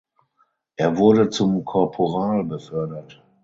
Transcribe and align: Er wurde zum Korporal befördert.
Er 0.77 0.97
wurde 0.97 1.29
zum 1.29 1.63
Korporal 1.63 2.43
befördert. 2.43 3.23